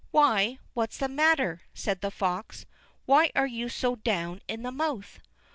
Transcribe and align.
"Why, 0.09 0.57
what's 0.73 0.97
the 0.97 1.07
matter?" 1.07 1.61
said 1.75 2.01
the 2.01 2.09
fox. 2.09 2.65
"Why 3.05 3.29
are 3.35 3.45
you 3.45 3.69
so 3.69 3.97
down 3.97 4.41
in 4.47 4.63
the 4.63 4.71
mouth?" 4.71 5.19